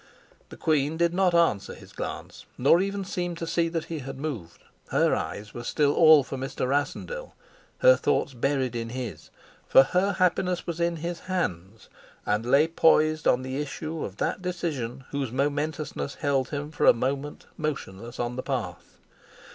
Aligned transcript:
The 0.49 0.57
queen 0.57 0.97
did 0.97 1.13
not 1.13 1.35
answer 1.35 1.75
his 1.75 1.91
glance, 1.93 2.47
nor 2.57 2.81
even 2.81 3.05
seem 3.05 3.35
to 3.35 3.45
see 3.45 3.69
that 3.69 3.85
he 3.85 3.99
had 3.99 4.17
moved. 4.17 4.63
Her 4.89 5.15
eyes 5.15 5.53
were 5.53 5.63
still 5.63 5.93
all 5.93 6.23
for 6.23 6.37
Mr. 6.39 6.67
Rassendyll, 6.67 7.35
her 7.81 7.95
thoughts 7.95 8.33
buried 8.33 8.75
in 8.75 8.89
his; 8.89 9.29
for 9.67 9.83
her 9.83 10.13
happiness 10.13 10.65
was 10.65 10.79
in 10.79 10.95
his 10.95 11.19
hands 11.19 11.87
and 12.25 12.47
lay 12.47 12.67
poised 12.67 13.27
on 13.27 13.43
the 13.43 13.57
issue 13.61 14.03
of 14.03 14.17
that 14.17 14.41
decision 14.41 15.05
whose 15.11 15.31
momentousness 15.31 16.15
held 16.15 16.49
him 16.49 16.71
for 16.71 16.87
a 16.87 16.93
moment 16.93 17.45
motionless 17.55 18.19
on 18.19 18.37
the 18.37 18.41
path. 18.41 18.97